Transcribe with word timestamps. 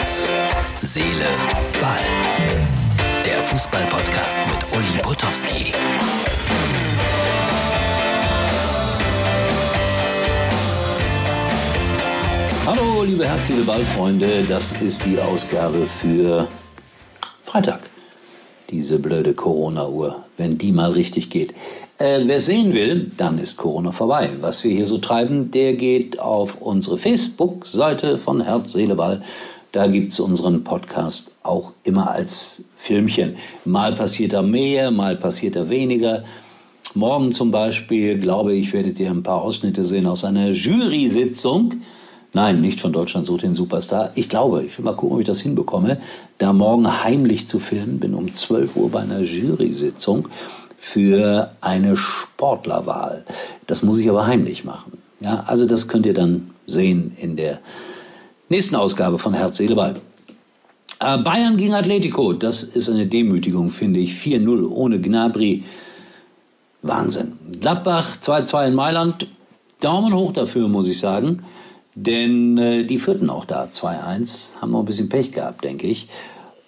Herz, 0.00 0.24
Seele, 0.80 1.26
Ball. 1.78 1.98
Der 3.22 3.42
Fußball-Podcast 3.42 4.38
mit 4.46 4.78
Uli 4.78 5.02
Potowski. 5.02 5.74
Hallo, 12.66 13.02
liebe 13.02 13.28
Herz, 13.28 13.46
Seele, 13.46 13.62
Ball-Freunde. 13.64 14.44
Das 14.48 14.72
ist 14.80 15.04
die 15.04 15.18
Ausgabe 15.18 15.86
für 16.00 16.48
Freitag. 17.44 17.80
Diese 18.70 18.98
blöde 18.98 19.34
Corona-Uhr, 19.34 20.24
wenn 20.38 20.56
die 20.56 20.72
mal 20.72 20.92
richtig 20.92 21.28
geht. 21.28 21.52
Äh, 21.98 22.20
wer 22.24 22.40
sehen 22.40 22.72
will, 22.72 23.10
dann 23.18 23.38
ist 23.38 23.58
Corona 23.58 23.92
vorbei. 23.92 24.30
Was 24.40 24.64
wir 24.64 24.70
hier 24.70 24.86
so 24.86 24.96
treiben, 24.96 25.50
der 25.50 25.74
geht 25.74 26.18
auf 26.18 26.56
unsere 26.62 26.96
Facebook-Seite 26.96 28.16
von 28.16 28.40
Herz, 28.40 28.72
Seele, 28.72 28.94
Ball. 28.94 29.20
Da 29.72 29.86
gibt's 29.86 30.18
unseren 30.18 30.64
Podcast 30.64 31.36
auch 31.42 31.72
immer 31.84 32.10
als 32.10 32.64
Filmchen. 32.76 33.36
Mal 33.64 33.94
passiert 33.94 34.32
da 34.32 34.42
mehr, 34.42 34.90
mal 34.90 35.16
passiert 35.16 35.54
da 35.54 35.68
weniger. 35.68 36.24
Morgen 36.94 37.30
zum 37.30 37.52
Beispiel, 37.52 38.18
glaube 38.18 38.54
ich, 38.54 38.72
werdet 38.72 38.98
ihr 38.98 39.10
ein 39.10 39.22
paar 39.22 39.42
Ausschnitte 39.42 39.84
sehen 39.84 40.06
aus 40.06 40.24
einer 40.24 40.50
Jury-Sitzung. 40.50 41.74
Nein, 42.32 42.60
nicht 42.60 42.80
von 42.80 42.92
Deutschland 42.92 43.26
sucht 43.26 43.42
den 43.42 43.54
Superstar. 43.54 44.10
Ich 44.16 44.28
glaube, 44.28 44.64
ich 44.64 44.76
will 44.76 44.84
mal 44.84 44.96
gucken, 44.96 45.14
ob 45.14 45.20
ich 45.20 45.26
das 45.26 45.40
hinbekomme, 45.40 46.00
da 46.38 46.52
morgen 46.52 47.04
heimlich 47.04 47.46
zu 47.46 47.60
filmen. 47.60 48.00
Bin 48.00 48.14
um 48.14 48.32
12 48.32 48.74
Uhr 48.74 48.90
bei 48.90 49.00
einer 49.00 49.20
Jury-Sitzung 49.20 50.28
für 50.78 51.52
eine 51.60 51.96
Sportlerwahl. 51.96 53.24
Das 53.68 53.82
muss 53.82 53.98
ich 53.98 54.08
aber 54.08 54.26
heimlich 54.26 54.64
machen. 54.64 54.98
Ja, 55.20 55.44
also 55.46 55.66
das 55.66 55.86
könnt 55.86 56.06
ihr 56.06 56.14
dann 56.14 56.50
sehen 56.66 57.16
in 57.20 57.36
der 57.36 57.60
nächsten 58.50 58.76
Ausgabe 58.76 59.18
von 59.18 59.32
Herz, 59.32 59.56
Seele, 59.56 59.74
Ball. 59.74 60.00
Äh, 61.00 61.18
Bayern 61.18 61.56
gegen 61.56 61.72
Atletico, 61.72 62.34
das 62.34 62.62
ist 62.62 62.90
eine 62.90 63.06
Demütigung, 63.06 63.70
finde 63.70 64.00
ich. 64.00 64.12
4-0 64.12 64.68
ohne 64.68 65.00
Gnabry. 65.00 65.64
Wahnsinn. 66.82 67.38
Gladbach 67.60 68.16
2-2 68.20 68.68
in 68.68 68.74
Mailand. 68.74 69.26
Daumen 69.80 70.14
hoch 70.14 70.32
dafür, 70.32 70.68
muss 70.68 70.88
ich 70.88 70.98
sagen. 70.98 71.42
Denn 71.94 72.58
äh, 72.58 72.84
die 72.84 72.98
führten 72.98 73.30
auch 73.30 73.44
da 73.44 73.64
2-1. 73.64 74.60
Haben 74.60 74.72
noch 74.72 74.80
ein 74.80 74.84
bisschen 74.84 75.08
Pech 75.08 75.32
gehabt, 75.32 75.64
denke 75.64 75.86
ich. 75.86 76.08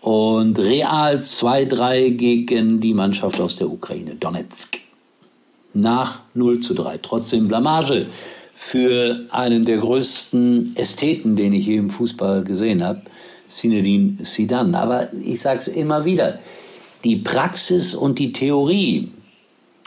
Und 0.00 0.58
Real 0.58 1.16
2-3 1.16 2.10
gegen 2.10 2.80
die 2.80 2.94
Mannschaft 2.94 3.40
aus 3.40 3.56
der 3.56 3.70
Ukraine, 3.70 4.14
Donetsk. 4.16 4.78
Nach 5.74 6.20
0 6.34 6.58
zu 6.58 6.74
3. 6.74 6.98
Trotzdem 6.98 7.48
Blamage 7.48 8.06
für 8.54 9.26
einen 9.30 9.64
der 9.64 9.78
größten 9.78 10.76
Ästheten, 10.76 11.36
den 11.36 11.52
ich 11.52 11.66
je 11.66 11.76
im 11.76 11.90
Fußball 11.90 12.44
gesehen 12.44 12.82
habe, 12.82 13.02
Zinedine 13.48 14.22
Zidane. 14.22 14.78
Aber 14.78 15.12
ich 15.12 15.40
sage 15.40 15.58
es 15.60 15.68
immer 15.68 16.04
wieder, 16.04 16.38
die 17.04 17.16
Praxis 17.16 17.94
und 17.94 18.18
die 18.18 18.32
Theorie, 18.32 19.10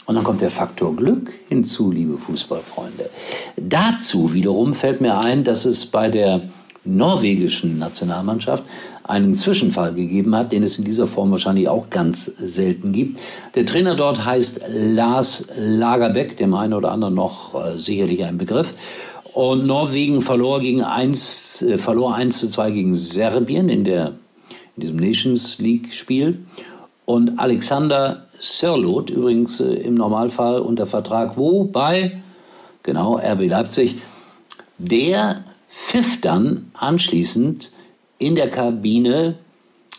und 0.05 0.15
dann 0.15 0.23
kommt 0.23 0.41
der 0.41 0.51
Faktor 0.51 0.95
Glück 0.95 1.33
hinzu, 1.49 1.91
liebe 1.91 2.17
Fußballfreunde. 2.17 3.09
Dazu 3.57 4.33
wiederum 4.33 4.73
fällt 4.73 5.01
mir 5.01 5.17
ein, 5.17 5.43
dass 5.43 5.65
es 5.65 5.85
bei 5.85 6.09
der 6.09 6.41
norwegischen 6.83 7.79
Nationalmannschaft 7.79 8.63
einen 9.07 9.35
Zwischenfall 9.35 9.93
gegeben 9.93 10.35
hat, 10.35 10.51
den 10.51 10.63
es 10.63 10.77
in 10.77 10.83
dieser 10.83 11.05
Form 11.05 11.31
wahrscheinlich 11.31 11.69
auch 11.69 11.89
ganz 11.89 12.25
selten 12.25 12.91
gibt. 12.91 13.19
Der 13.53 13.65
Trainer 13.65 13.95
dort 13.95 14.25
heißt 14.25 14.61
Lars 14.67 15.47
Lagerbeck, 15.57 16.37
dem 16.37 16.53
einen 16.53 16.73
oder 16.73 16.91
anderen 16.91 17.13
noch 17.13 17.53
äh, 17.53 17.79
sicherlich 17.79 18.23
ein 18.23 18.37
Begriff. 18.37 18.73
Und 19.33 19.67
Norwegen 19.67 20.21
verlor 20.21 20.59
gegen 20.59 20.81
1, 20.81 21.61
äh, 21.61 21.77
verlor 21.77 22.15
1 22.15 22.37
zu 22.37 22.49
2 22.49 22.71
gegen 22.71 22.95
Serbien 22.95 23.69
in, 23.69 23.83
der, 23.83 24.13
in 24.75 24.81
diesem 24.81 24.95
Nations 24.97 25.59
League 25.59 25.93
Spiel. 25.93 26.39
Und 27.05 27.37
Alexander 27.37 28.25
Sörloth, 28.39 29.11
übrigens 29.11 29.59
äh, 29.59 29.65
im 29.65 29.93
Normalfall 29.93 30.59
unter 30.59 30.87
Vertrag, 30.87 31.37
wo? 31.37 31.65
Bei, 31.65 32.23
genau, 32.81 33.17
RB 33.17 33.47
Leipzig, 33.47 33.97
der 34.79 35.43
pfiff 35.69 36.21
dann 36.21 36.71
anschließend 36.73 37.71
in 38.17 38.35
der 38.35 38.49
Kabine 38.49 39.35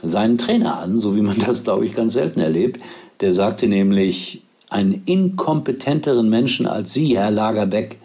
seinen 0.02 0.38
Trainer 0.38 0.78
an, 0.78 1.00
so 1.00 1.16
wie 1.16 1.22
man 1.22 1.38
das, 1.38 1.64
glaube 1.64 1.86
ich, 1.86 1.94
ganz 1.94 2.14
selten 2.14 2.40
erlebt. 2.40 2.80
Der 3.20 3.32
sagte 3.32 3.66
nämlich, 3.66 4.42
einen 4.68 5.02
inkompetenteren 5.06 6.28
Menschen 6.28 6.66
als 6.66 6.92
Sie, 6.92 7.16
Herr 7.16 7.30
Lagerbeck, 7.30 7.98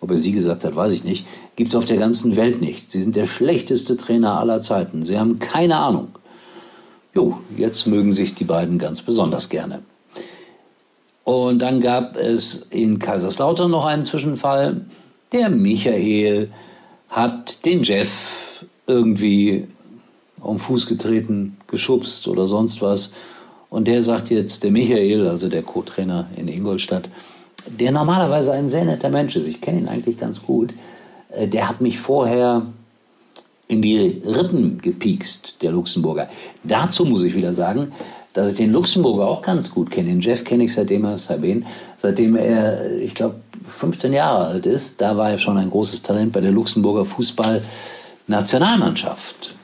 ob 0.00 0.10
er 0.10 0.16
Sie 0.16 0.32
gesagt 0.32 0.64
hat, 0.64 0.74
weiß 0.74 0.92
ich 0.92 1.04
nicht, 1.04 1.26
gibt 1.56 1.70
es 1.70 1.76
auf 1.76 1.84
der 1.84 1.98
ganzen 1.98 2.36
Welt 2.36 2.60
nicht. 2.60 2.90
Sie 2.90 3.02
sind 3.02 3.16
der 3.16 3.26
schlechteste 3.26 3.96
Trainer 3.96 4.40
aller 4.40 4.60
Zeiten. 4.60 5.04
Sie 5.04 5.18
haben 5.18 5.38
keine 5.38 5.76
Ahnung. 5.76 6.08
Jo, 7.14 7.38
jetzt 7.56 7.86
mögen 7.86 8.12
sich 8.12 8.34
die 8.34 8.44
beiden 8.44 8.78
ganz 8.78 9.02
besonders 9.02 9.48
gerne. 9.48 9.82
Und 11.24 11.60
dann 11.60 11.80
gab 11.80 12.16
es 12.16 12.62
in 12.70 12.98
Kaiserslautern 12.98 13.70
noch 13.70 13.84
einen 13.84 14.04
Zwischenfall. 14.04 14.86
Der 15.32 15.50
Michael 15.50 16.50
hat 17.10 17.64
den 17.66 17.82
Jeff 17.82 18.49
irgendwie 18.90 19.66
um 20.40 20.58
Fuß 20.58 20.86
getreten, 20.86 21.56
geschubst 21.66 22.28
oder 22.28 22.46
sonst 22.46 22.82
was. 22.82 23.14
Und 23.68 23.86
der 23.86 24.02
sagt 24.02 24.30
jetzt, 24.30 24.64
der 24.64 24.70
Michael, 24.70 25.28
also 25.28 25.48
der 25.48 25.62
Co-Trainer 25.62 26.28
in 26.36 26.48
Ingolstadt, 26.48 27.08
der 27.66 27.92
normalerweise 27.92 28.52
ein 28.52 28.68
sehr 28.68 28.84
netter 28.84 29.10
Mensch 29.10 29.36
ist, 29.36 29.46
ich 29.46 29.60
kenne 29.60 29.80
ihn 29.80 29.88
eigentlich 29.88 30.18
ganz 30.18 30.42
gut, 30.42 30.72
äh, 31.30 31.46
der 31.46 31.68
hat 31.68 31.80
mich 31.80 31.98
vorher 31.98 32.66
in 33.68 33.82
die 33.82 34.20
Rippen 34.26 34.80
gepiekst, 34.80 35.56
der 35.62 35.70
Luxemburger. 35.70 36.28
Dazu 36.64 37.04
muss 37.04 37.22
ich 37.22 37.36
wieder 37.36 37.52
sagen, 37.52 37.92
dass 38.32 38.52
ich 38.52 38.58
den 38.58 38.72
Luxemburger 38.72 39.28
auch 39.28 39.42
ganz 39.42 39.72
gut 39.72 39.90
kenne. 39.90 40.08
Den 40.08 40.20
Jeff 40.20 40.44
kenne 40.44 40.64
ich 40.64 40.74
seitdem 40.74 41.04
er 41.04 41.18
Sabine, 41.18 41.62
seitdem 41.96 42.36
er, 42.36 42.98
ich 42.98 43.14
glaube, 43.14 43.36
15 43.68 44.12
Jahre 44.12 44.46
alt 44.46 44.66
ist. 44.66 45.00
Da 45.00 45.16
war 45.16 45.30
er 45.30 45.38
schon 45.38 45.56
ein 45.56 45.70
großes 45.70 46.02
Talent 46.02 46.32
bei 46.32 46.40
der 46.40 46.50
Luxemburger 46.50 47.04
Fußball. 47.04 47.62
Nationalmannschaft. 48.30 49.54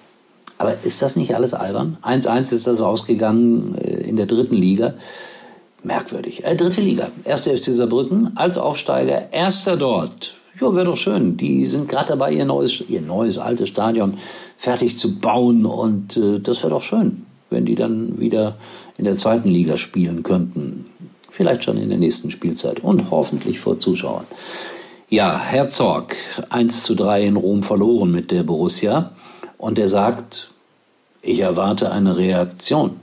Aber 0.59 0.75
ist 0.83 1.01
das 1.01 1.17
nicht 1.17 1.35
alles 1.35 1.55
albern? 1.55 1.99
1-1 2.03 2.53
ist 2.53 2.67
das 2.67 2.81
ausgegangen 2.81 3.77
äh, 3.79 4.09
in 4.09 4.17
der 4.17 4.27
dritten 4.27 4.57
Liga. 4.57 4.95
Merkwürdig. 5.83 6.45
Äh, 6.45 6.57
dritte 6.57 6.81
Liga. 6.81 7.09
Erster 7.25 7.57
FC 7.57 7.67
Saarbrücken 7.67 8.37
als 8.37 8.59
Aufsteiger. 8.59 9.33
Erster 9.33 9.77
dort. 9.77 10.35
Ja, 10.61 10.75
wäre 10.75 10.87
doch 10.87 10.97
schön. 10.97 11.37
Die 11.37 11.67
sind 11.67 11.89
gerade 11.89 12.09
dabei, 12.09 12.33
ihr 12.33 12.45
neues, 12.45 12.83
ihr 12.89 13.03
neues 13.03 13.39
altes 13.39 13.69
Stadion 13.69 14.19
fertig 14.57 14.97
zu 14.97 15.21
bauen. 15.21 15.67
Und 15.67 16.17
äh, 16.17 16.41
das 16.41 16.63
wäre 16.63 16.71
doch 16.71 16.83
schön, 16.83 17.27
wenn 17.51 17.67
die 17.67 17.75
dann 17.75 18.19
wieder 18.19 18.57
in 18.99 19.05
der 19.05 19.17
zweiten 19.17 19.49
Liga 19.49 19.77
spielen 19.77 20.23
könnten. 20.23 20.87
Vielleicht 21.31 21.65
schon 21.65 21.77
in 21.77 21.91
der 21.91 21.99
nächsten 21.99 22.31
Spielzeit 22.31 22.81
und 22.81 23.11
hoffentlich 23.11 23.61
vor 23.61 23.79
Zuschauern. 23.79 24.25
Ja, 25.09 25.39
Herzog, 25.39 26.17
1 26.49 26.83
zu 26.83 26.97
3 26.97 27.27
in 27.27 27.37
Rom 27.37 27.63
verloren 27.63 28.11
mit 28.11 28.33
der 28.33 28.43
Borussia. 28.43 29.13
Und 29.57 29.79
er 29.79 29.87
sagt, 29.87 30.51
ich 31.23 31.39
erwarte 31.39 31.93
eine 31.93 32.17
Reaktion. 32.17 32.97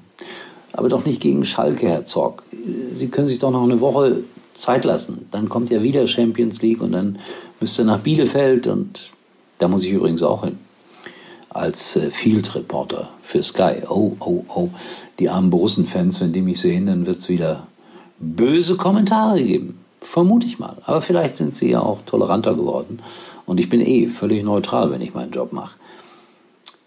Aber 0.73 0.89
doch 0.89 1.05
nicht 1.05 1.21
gegen 1.21 1.45
Schalke, 1.45 1.87
Herzog. 1.87 2.43
Sie 2.93 3.07
können 3.07 3.29
sich 3.29 3.39
doch 3.39 3.51
noch 3.51 3.63
eine 3.63 3.79
Woche 3.79 4.17
Zeit 4.53 4.83
lassen. 4.83 5.29
Dann 5.31 5.47
kommt 5.47 5.69
ja 5.69 5.81
wieder 5.81 6.05
Champions 6.05 6.61
League 6.61 6.81
und 6.81 6.91
dann 6.91 7.19
müsst 7.61 7.79
ihr 7.79 7.85
nach 7.85 7.99
Bielefeld 7.99 8.67
und 8.67 9.11
da 9.59 9.69
muss 9.69 9.85
ich 9.85 9.91
übrigens 9.91 10.23
auch 10.23 10.43
hin. 10.43 10.59
Als 11.51 11.95
äh, 11.95 12.11
Field 12.11 12.53
Reporter 12.53 13.11
für 13.21 13.41
Sky. 13.41 13.75
Oh, 13.87 14.11
oh, 14.19 14.43
oh. 14.53 14.69
Die 15.19 15.29
armen 15.29 15.49
Borussen-Fans, 15.49 16.19
wenn 16.19 16.33
die 16.33 16.41
mich 16.41 16.59
sehen, 16.59 16.87
dann 16.87 17.05
wird 17.05 17.19
es 17.19 17.29
wieder 17.29 17.67
böse 18.19 18.75
Kommentare 18.75 19.41
geben. 19.41 19.82
Vermute 20.03 20.45
ich 20.45 20.59
mal. 20.59 20.77
Aber 20.85 21.01
vielleicht 21.01 21.35
sind 21.35 21.55
sie 21.55 21.71
ja 21.71 21.79
auch 21.79 21.99
toleranter 22.05 22.53
geworden. 22.53 22.99
Und 23.45 23.59
ich 23.59 23.69
bin 23.69 23.81
eh 23.81 24.07
völlig 24.07 24.43
neutral, 24.43 24.91
wenn 24.91 25.01
ich 25.01 25.13
meinen 25.13 25.31
Job 25.31 25.53
mache. 25.53 25.75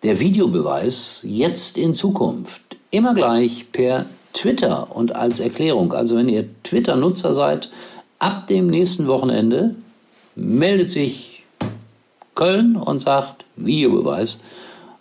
Der 0.03 0.21
Videobeweis 0.21 1.21
jetzt 1.25 1.79
in 1.79 1.95
Zukunft 1.95 2.63
immer 2.91 3.15
gleich 3.15 3.73
per 3.73 4.07
Twitter 4.33 4.95
und 4.95 5.17
als 5.17 5.41
Erklärung. 5.41 5.93
Also 5.93 6.17
wenn 6.17 6.29
ihr 6.29 6.47
Twitter-Nutzer 6.63 7.33
seid, 7.33 7.71
ab 8.19 8.47
dem 8.47 8.69
nächsten 8.69 9.07
Wochenende 9.07 9.75
meldet 10.35 10.91
sich 10.91 11.45
Köln 12.35 12.77
und 12.77 12.99
sagt 13.01 13.45
Videobeweis 13.57 14.43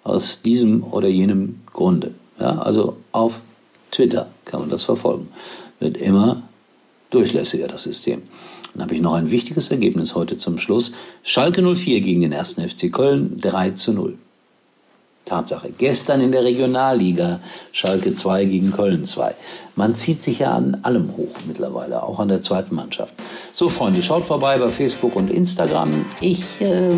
aus 0.06 0.42
diesem 0.42 0.84
oder 0.84 1.10
jenem 1.10 1.62
Grunde. 1.74 2.14
Ja, 2.40 2.60
also 2.60 2.96
auf 3.12 3.42
Twitter 3.92 4.28
kann 4.46 4.62
man 4.62 4.70
das 4.70 4.86
verfolgen. 4.86 5.28
Wird 5.80 5.98
immer 5.98 6.44
durchlässiger, 7.16 7.68
das 7.68 7.84
System. 7.84 8.24
Dann 8.74 8.84
habe 8.84 8.96
ich 8.96 9.02
noch 9.02 9.14
ein 9.14 9.32
wichtiges 9.32 9.72
Ergebnis 9.72 10.16
heute 10.16 10.38
zum 10.38 10.60
Schluss. 10.60 10.92
Schalke 11.24 11.62
04 11.62 12.02
gegen 12.02 12.22
den 12.22 12.34
1. 12.34 12.56
FC 12.60 12.92
Köln 12.92 13.40
3 13.40 13.72
zu 13.72 13.94
0. 13.94 14.18
Tatsache. 15.26 15.72
Gestern 15.76 16.22
in 16.22 16.32
der 16.32 16.44
Regionalliga 16.44 17.40
Schalke 17.72 18.14
2 18.14 18.46
gegen 18.46 18.72
Köln 18.72 19.06
2. 19.06 19.34
Man 19.76 19.96
zieht 19.96 20.22
sich 20.22 20.40
ja 20.40 20.54
an 20.54 20.80
allem 20.84 21.18
hoch 21.18 21.34
mittlerweile, 21.48 22.04
auch 22.04 22.20
an 22.20 22.28
der 22.28 22.42
zweiten 22.42 22.76
Mannschaft. 22.76 23.14
So, 23.52 23.70
Freunde, 23.70 24.02
schaut 24.04 24.26
vorbei 24.26 24.58
bei 24.58 24.70
Facebook 24.70 25.16
und 25.16 25.32
Instagram. 25.32 26.06
Ich 26.22 26.44
äh, 26.62 26.92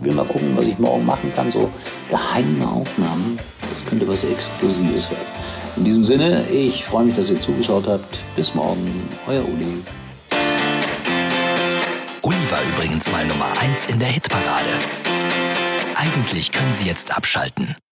will 0.00 0.12
mal 0.12 0.24
gucken, 0.24 0.56
was 0.56 0.66
ich 0.66 0.78
morgen 0.78 1.06
machen 1.06 1.32
kann. 1.34 1.50
So 1.50 1.70
geheime 2.10 2.66
Aufnahmen, 2.66 3.38
das 3.70 3.86
könnte 3.86 4.08
was 4.08 4.24
Exklusives 4.24 5.10
werden. 5.10 5.59
In 5.76 5.84
diesem 5.84 6.04
Sinne, 6.04 6.48
ich 6.50 6.84
freue 6.84 7.04
mich, 7.04 7.16
dass 7.16 7.30
ihr 7.30 7.40
zugeschaut 7.40 7.86
habt. 7.86 8.18
Bis 8.36 8.54
morgen, 8.54 9.08
euer 9.26 9.42
Uli. 9.42 9.82
Uli 12.22 12.50
war 12.50 12.60
übrigens 12.74 13.10
mal 13.10 13.26
Nummer 13.26 13.52
1 13.58 13.86
in 13.86 13.98
der 13.98 14.08
Hitparade. 14.08 14.78
Eigentlich 15.94 16.52
können 16.52 16.72
Sie 16.72 16.86
jetzt 16.86 17.16
abschalten. 17.16 17.76